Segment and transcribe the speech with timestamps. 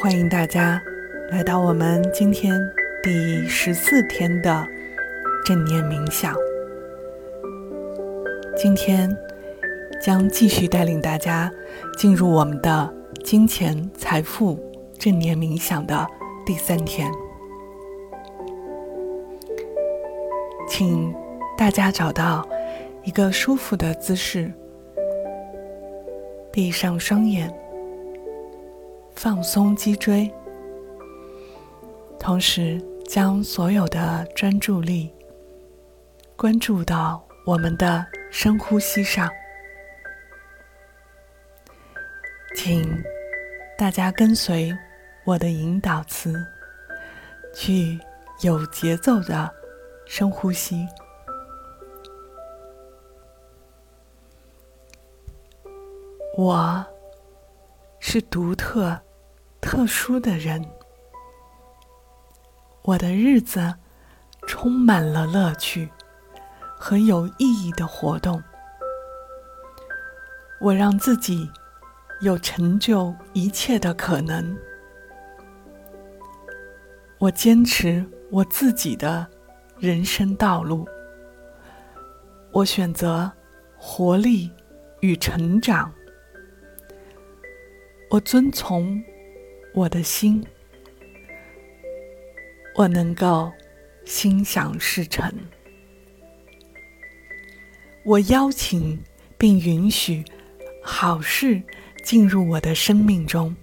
[0.00, 0.82] 欢迎大家
[1.28, 2.58] 来到我们今天
[3.02, 4.66] 第十四天的
[5.44, 6.34] 正念冥想。
[8.56, 9.14] 今天
[10.00, 11.52] 将继续带领大家
[11.98, 12.90] 进入我们的
[13.22, 14.58] 金钱财富
[14.98, 16.06] 正念冥想的
[16.46, 17.12] 第三天，
[20.66, 21.14] 请
[21.58, 22.48] 大家找到
[23.04, 24.50] 一个舒服的姿势，
[26.50, 27.54] 闭上双眼。
[29.22, 30.32] 放松脊椎，
[32.18, 35.12] 同时将所有的专注力
[36.38, 39.28] 关注到我们的深呼吸上。
[42.56, 42.82] 请
[43.76, 44.74] 大家跟随
[45.26, 46.34] 我的引导词，
[47.54, 48.00] 去
[48.40, 49.50] 有节奏的
[50.06, 50.88] 深呼吸。
[56.38, 56.82] 我
[57.98, 58.98] 是独特。
[59.60, 60.64] 特殊的人，
[62.82, 63.74] 我的日子
[64.46, 65.88] 充满了乐趣
[66.76, 68.42] 和有意义的活动。
[70.60, 71.48] 我让自己
[72.20, 74.58] 有成就一切的可能。
[77.18, 79.26] 我坚持我自己的
[79.78, 80.86] 人生道路。
[82.52, 83.30] 我选择
[83.76, 84.50] 活力
[85.00, 85.92] 与成长。
[88.10, 89.00] 我遵从。
[89.72, 90.44] 我的心，
[92.76, 93.50] 我能够
[94.04, 95.32] 心想事成。
[98.04, 99.00] 我邀请
[99.38, 100.24] 并允许
[100.82, 101.62] 好事
[102.02, 103.54] 进入我的生命中。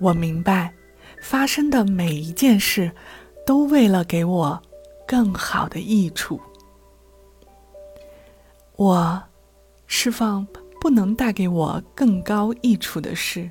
[0.00, 0.72] 我明白，
[1.20, 2.90] 发生的每一件事
[3.44, 4.62] 都为了给我
[5.06, 6.40] 更好的益处。
[8.76, 9.22] 我
[9.86, 10.46] 释放
[10.80, 13.50] 不能带给我更高益处的事。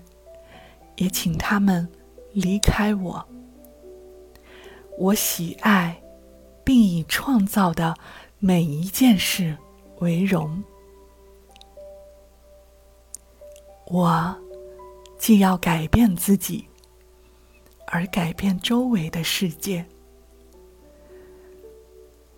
[1.00, 1.88] 也请他们
[2.34, 3.26] 离开我。
[4.98, 6.00] 我喜爱
[6.64, 7.96] 并以创造的
[8.38, 9.58] 每一件事
[10.00, 10.62] 为荣。
[13.88, 14.38] 我
[15.18, 16.68] 既要改变自己，
[17.88, 19.86] 而改变周围的世界。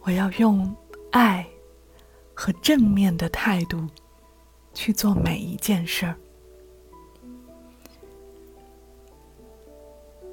[0.01, 0.75] 我要用
[1.11, 1.45] 爱
[2.33, 3.85] 和正面的态度
[4.73, 6.15] 去做每一件事儿。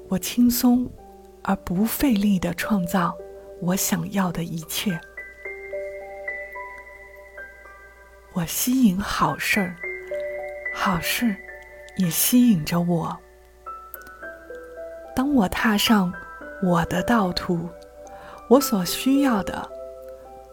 [0.09, 0.89] 我轻松
[1.43, 3.15] 而不费力的创造
[3.61, 4.99] 我想要的一切。
[8.33, 9.75] 我吸引好事儿，
[10.73, 11.35] 好事
[11.97, 13.15] 也吸引着我。
[15.15, 16.11] 当我踏上
[16.63, 17.69] 我的道途，
[18.49, 19.69] 我所需要的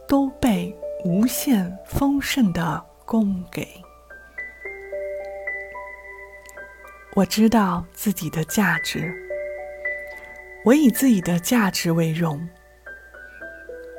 [0.06, 3.66] 都被无限丰盛的供给。
[7.14, 9.25] 我知道自己的价值。
[10.66, 12.44] 我以自己的价值为荣，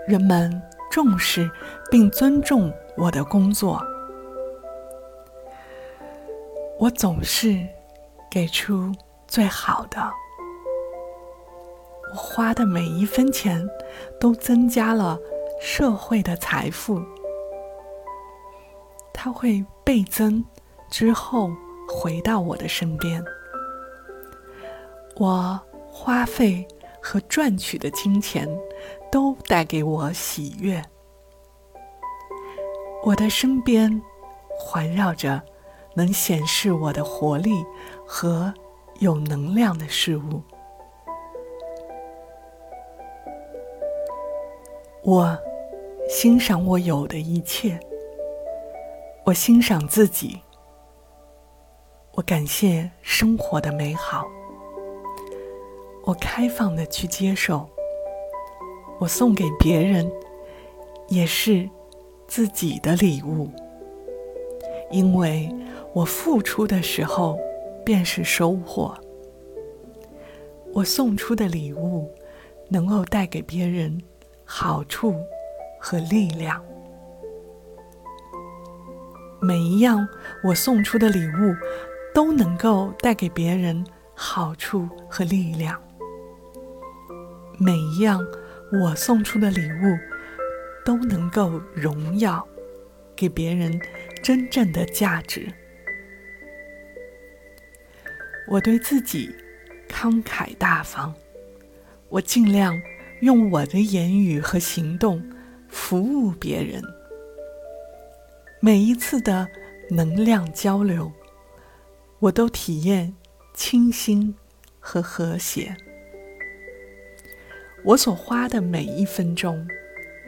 [0.05, 0.61] 人们
[0.91, 1.50] 重视
[1.89, 3.81] 并尊重我的工作。
[6.78, 7.66] 我总是
[8.29, 8.91] 给出
[9.29, 10.11] 最好的，
[12.11, 13.66] 我花的每一分钱
[14.19, 15.17] 都增加了
[15.61, 17.01] 社会的财富，
[19.13, 20.44] 它会倍增
[20.91, 21.49] 之后
[21.88, 23.23] 回到我的身边。
[25.16, 25.57] 我。
[26.00, 26.66] 花费
[27.02, 28.47] 和赚取的金钱
[29.12, 30.80] 都带给我喜悦。
[33.03, 34.00] 我的身边
[34.47, 35.41] 环绕着
[35.96, 37.66] 能显示我的活力
[38.06, 38.53] 和
[39.00, 40.40] 有能量的事物。
[45.02, 45.35] 我
[46.08, 47.79] 欣赏我有的一切。
[49.25, 50.40] 我欣赏自己。
[52.12, 54.36] 我感谢生活的美好。
[56.07, 57.69] 我开放的去接受，
[58.97, 60.09] 我送给别人
[61.09, 61.69] 也是
[62.29, 63.51] 自己的礼物，
[64.90, 65.53] 因为
[65.91, 67.37] 我付出的时候
[67.85, 68.97] 便是收获。
[70.72, 72.09] 我送出的礼物
[72.70, 74.02] 能够带给别人
[74.46, 75.14] 好处
[75.78, 76.64] 和力量。
[79.41, 80.08] 每一样
[80.41, 81.53] 我送出的礼物
[82.14, 83.85] 都能够带给别人
[84.16, 85.78] 好处和力量。
[87.57, 88.25] 每一样
[88.71, 89.97] 我送出的礼物，
[90.85, 92.47] 都能够荣耀，
[93.15, 93.79] 给别人
[94.21, 95.51] 真正的价值。
[98.47, 99.35] 我对自己
[99.89, 101.13] 慷慨大方，
[102.09, 102.79] 我尽量
[103.21, 105.21] 用我的言语和行动
[105.67, 106.81] 服务别人。
[108.59, 109.47] 每一次的
[109.89, 111.11] 能量交流，
[112.19, 113.13] 我都体验
[113.53, 114.35] 清新
[114.79, 115.75] 和和谐。
[117.87, 119.66] 我所花的每一分钟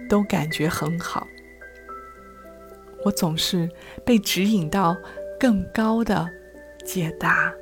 [0.08, 1.28] 都感觉很好。
[3.04, 3.70] 我总是
[4.06, 4.96] 被指引到
[5.38, 6.26] 更高的
[6.86, 7.54] 解答。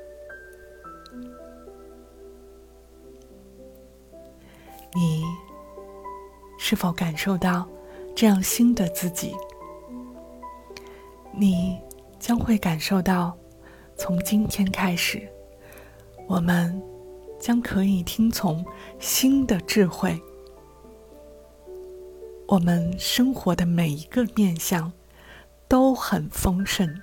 [4.93, 5.23] 你
[6.59, 7.67] 是否感受到
[8.15, 9.33] 这样新的自己？
[11.33, 11.81] 你
[12.19, 13.35] 将会感受到，
[13.95, 15.27] 从今天开始，
[16.27, 16.79] 我们
[17.39, 18.65] 将可以听从
[18.99, 20.21] 新的智慧。
[22.47, 24.91] 我们生活的每一个面相
[25.67, 27.01] 都很丰盛。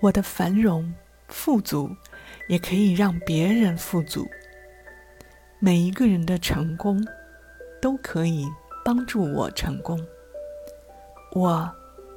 [0.00, 0.92] 我的繁荣
[1.28, 1.88] 富足，
[2.48, 4.26] 也可以让别人富足。
[5.60, 7.00] 每一个人的成功，
[7.80, 8.48] 都可以
[8.84, 10.04] 帮助我成功。
[11.34, 11.72] 我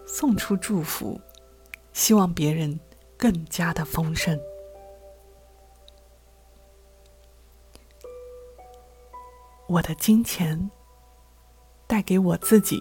[0.08, 1.22] 送出祝福，
[1.94, 2.80] 希望别人
[3.16, 4.40] 更加的丰盛。
[9.68, 10.70] 我的金钱
[11.88, 12.80] 带给我自己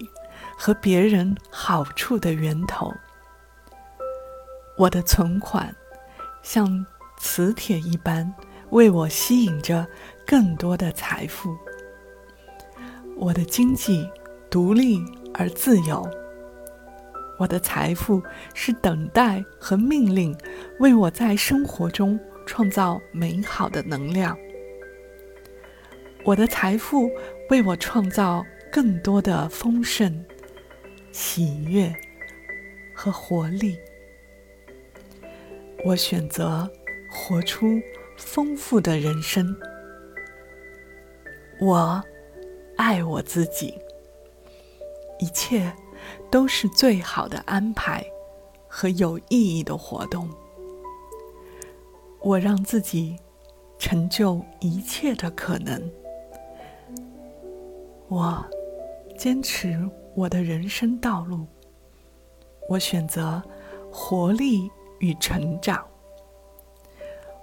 [0.56, 2.92] 和别人好处的源头。
[4.78, 5.74] 我的存款
[6.42, 6.84] 像
[7.18, 8.34] 磁铁一般。
[8.70, 9.86] 为我吸引着
[10.26, 11.56] 更多的财富，
[13.16, 14.10] 我的经济
[14.50, 15.00] 独立
[15.32, 16.04] 而自由，
[17.38, 18.20] 我的财富
[18.52, 20.36] 是等待和命令，
[20.80, 24.36] 为我在生活中创造美好的能量。
[26.24, 27.10] 我的财富
[27.50, 30.24] 为我创造更多的丰盛、
[31.12, 31.94] 喜悦
[32.94, 33.76] 和活力。
[35.84, 36.70] 我选择
[37.10, 37.80] 活出。
[38.16, 39.44] 丰富的人生，
[41.58, 42.00] 我
[42.76, 43.74] 爱我自己，
[45.18, 45.72] 一切
[46.30, 48.06] 都是最好的安排
[48.68, 50.30] 和有意义的活动。
[52.20, 53.16] 我让自己
[53.80, 55.90] 成就一切的可能，
[58.14, 58.48] 我
[59.18, 59.76] 坚持
[60.14, 61.48] 我的人生道路，
[62.68, 63.42] 我选择
[63.90, 64.70] 活力
[65.00, 65.84] 与成长。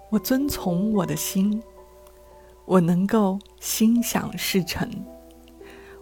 [0.10, 1.62] 我遵从我的心，
[2.64, 4.90] 我能够心想事成。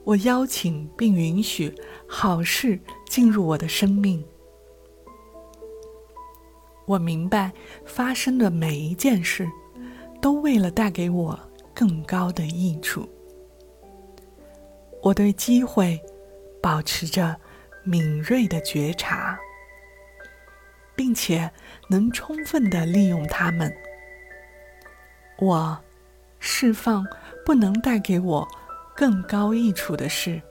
[0.04, 1.74] 我邀请并允许
[2.08, 4.24] 好事进入我的生命。
[6.86, 7.52] 我明白
[7.86, 9.50] 发生的每一件事，
[10.22, 11.40] 都为了带给我
[11.74, 13.10] 更高的益处。
[15.02, 16.00] 我对机会
[16.62, 17.40] 保持着
[17.84, 19.40] 敏锐的觉察，
[20.96, 21.50] 并且
[21.90, 23.74] 能充分的利用它们。
[25.38, 25.80] 我
[26.40, 27.06] 释放
[27.46, 28.48] 不能带给我
[28.96, 30.42] 更高益处的事，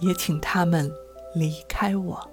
[0.00, 0.90] 也请他们
[1.34, 2.30] 离开我。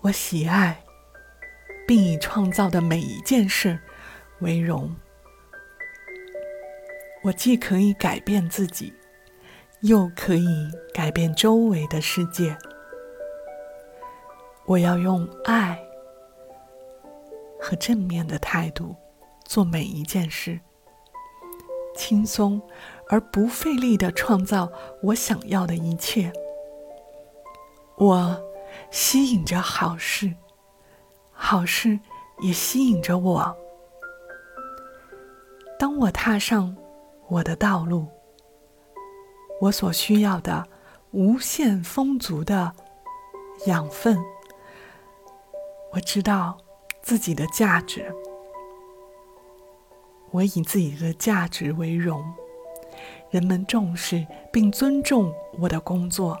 [0.00, 0.84] 我喜爱
[1.86, 3.78] 并以创造的每一件事
[4.40, 4.94] 为荣。
[7.22, 8.92] 我既可以改变自己，
[9.82, 12.56] 又可以改变周围的世界。
[14.66, 15.78] 我要用爱。
[17.60, 18.94] 和正面的态度
[19.44, 20.60] 做每一件事，
[21.94, 22.62] 轻松
[23.08, 24.70] 而不费力的创造
[25.02, 26.32] 我想要的一切。
[27.96, 28.40] 我
[28.92, 30.32] 吸引着好事，
[31.32, 31.98] 好事
[32.40, 33.56] 也吸引着我。
[35.78, 36.74] 当我踏上
[37.28, 38.06] 我的道路，
[39.60, 40.66] 我所需要的
[41.12, 42.72] 无限丰足的
[43.66, 44.18] 养分，
[45.92, 46.58] 我知道。
[47.00, 48.14] 自己的价值，
[50.30, 52.22] 我以自己的价值为荣。
[53.30, 56.38] 人们重视并尊重我的工作，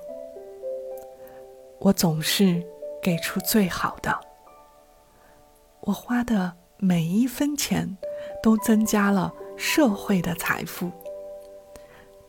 [1.78, 2.62] 我总是
[3.02, 4.20] 给出最好的。
[5.80, 7.96] 我花的每一分钱
[8.42, 10.90] 都增加了社会的财富，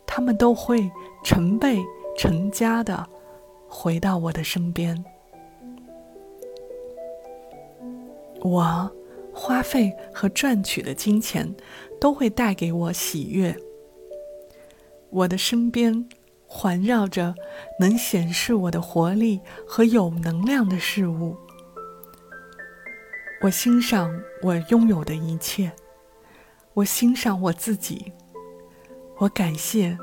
[0.05, 0.91] 他们都会
[1.23, 1.79] 成倍
[2.17, 3.07] 成家的
[3.67, 5.05] 回到我的身边。
[8.41, 8.91] 我
[9.33, 11.55] 花费和赚取的金钱
[12.01, 13.55] 都会带给我喜悦。
[15.09, 16.07] 我的身边
[16.47, 17.35] 环绕着
[17.79, 21.37] 能显示我的活力和有能量的事物。
[23.41, 25.71] 我欣赏我拥有的一切，
[26.79, 28.13] 我欣赏我自己，
[29.17, 29.97] 我感谢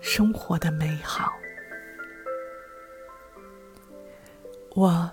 [0.00, 1.30] 生活的美好。
[4.74, 5.10] 我。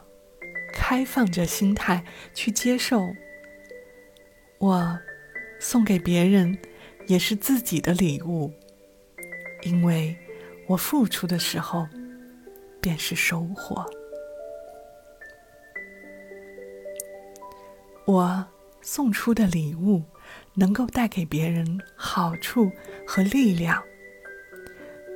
[0.72, 3.14] 开放着心态去接受，
[4.58, 5.00] 我
[5.60, 6.58] 送给别人
[7.06, 8.52] 也是自己的礼物，
[9.64, 10.18] 因为
[10.68, 11.88] 我付出的时候
[12.82, 13.86] 便是收获。
[18.06, 18.48] 我
[18.82, 20.02] 送出的礼物
[20.54, 22.72] 能够带给别人好处
[23.08, 23.82] 和力量。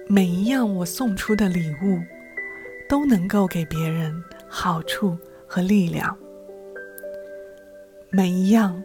[0.08, 2.00] 每一样我送出的礼物
[2.90, 4.14] 都能够给别人
[4.50, 5.18] 好处
[5.48, 6.18] 和力量。
[8.10, 8.84] 每一样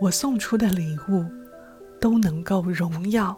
[0.00, 1.24] 我送出的礼物
[2.00, 3.36] 都能够荣耀，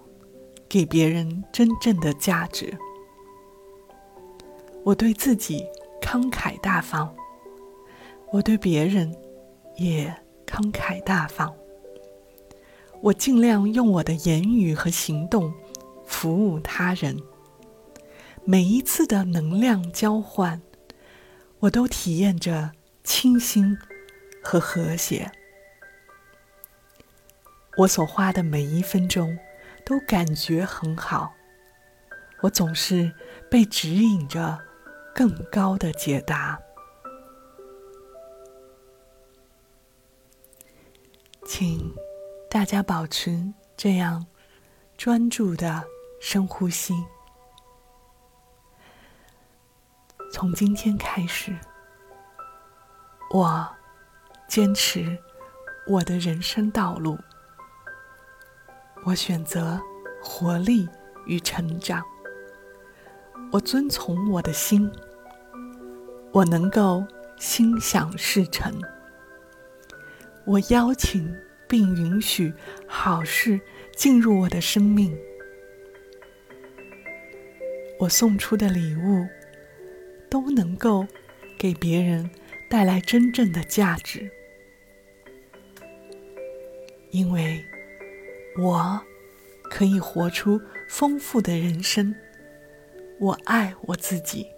[0.68, 2.76] 给别人真正的价值。
[4.84, 5.64] 我对自己
[6.02, 7.14] 慷慨大方，
[8.32, 9.14] 我对别人
[9.76, 10.14] 也
[10.46, 11.54] 慷慨大方。
[13.02, 15.52] 我尽量用我的言语和行动
[16.06, 17.16] 服务他人。
[18.44, 20.60] 每一次的能量交换，
[21.60, 22.72] 我都体验着
[23.04, 23.76] 清新
[24.42, 25.30] 和和谐。
[27.76, 29.38] 我所花的每一分钟
[29.84, 31.32] 都感觉很好。
[32.42, 33.12] 我总是
[33.50, 34.58] 被指引着。
[35.12, 36.58] 更高的解答，
[41.44, 41.92] 请
[42.50, 43.40] 大家保持
[43.76, 44.26] 这样
[44.98, 45.84] 专注的
[46.20, 46.92] 深呼吸。
[50.32, 51.56] 从今天开始，
[53.32, 53.68] 我
[54.48, 55.16] 坚持
[55.86, 57.16] 我的人生道路，
[59.04, 59.80] 我选择
[60.20, 60.88] 活力
[61.26, 62.02] 与成长。
[63.52, 64.90] 我遵从我的心，
[66.32, 67.06] 我能够
[67.38, 68.74] 心想事成。
[70.44, 71.32] 我邀请
[71.70, 72.52] 并允许
[72.88, 73.60] 好事
[73.94, 75.16] 进入我的生命。
[78.00, 79.24] 我送出的礼物
[80.28, 81.06] 都能够
[81.56, 82.28] 给别人
[82.68, 84.28] 带来真正的价值，
[87.12, 87.64] 因为
[88.58, 89.00] 我
[89.70, 92.12] 可以活出丰富的人生。
[93.20, 94.48] 我爱我自己，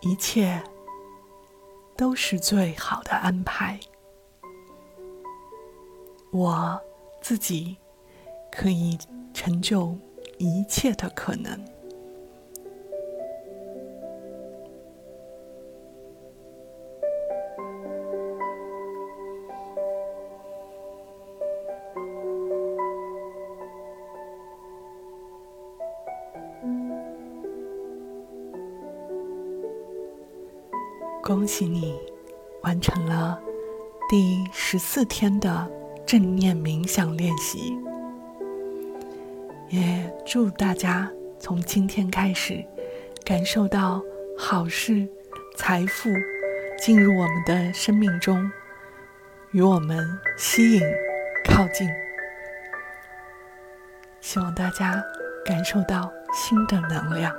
[0.00, 0.62] 一切
[1.96, 3.78] 都是最好的安排。
[6.32, 6.80] 我
[7.20, 7.76] 自己
[8.50, 8.96] 可以
[9.34, 9.94] 成就
[10.38, 11.62] 一切的可能。
[31.22, 31.94] 恭喜你
[32.62, 33.38] 完成了
[34.08, 37.78] 第十四天的正念冥想练习，
[39.70, 42.62] 也祝大家从今天开始
[43.24, 44.02] 感受到
[44.36, 45.08] 好事、
[45.56, 46.10] 财富
[46.78, 48.50] 进入我们的生命中，
[49.52, 50.06] 与我们
[50.36, 50.82] 吸引、
[51.48, 51.88] 靠近。
[54.20, 55.02] 希望大家
[55.44, 57.34] 感受到新的能量。